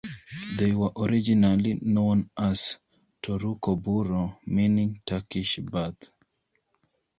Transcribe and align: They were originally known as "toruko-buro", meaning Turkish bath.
They 0.57 0.73
were 0.73 0.89
originally 0.97 1.77
known 1.79 2.31
as 2.35 2.79
"toruko-buro", 3.21 4.39
meaning 4.47 4.99
Turkish 5.05 5.57
bath. 5.59 6.11